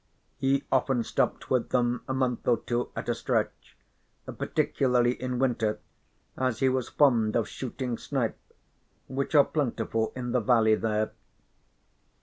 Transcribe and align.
He 0.39 0.63
often 0.71 1.03
stopped 1.03 1.51
with 1.51 1.69
them 1.69 2.01
a 2.07 2.13
month 2.15 2.47
or 2.47 2.57
two 2.57 2.89
at 2.95 3.07
a 3.07 3.13
stretch, 3.13 3.77
particularly 4.25 5.13
in 5.21 5.37
winter, 5.37 5.77
as 6.35 6.57
he 6.57 6.69
was 6.69 6.89
fond 6.89 7.35
of 7.35 7.47
shooting 7.47 7.99
snipe, 7.99 8.39
which 9.07 9.35
are 9.35 9.45
plentiful 9.45 10.11
in 10.15 10.31
the 10.31 10.39
valley 10.41 10.73
there. 10.73 11.11